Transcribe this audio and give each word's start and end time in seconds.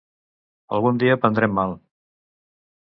Algun 0.77 0.97
dia 1.05 1.19
prendrem 1.25 1.55
mal. 1.61 1.79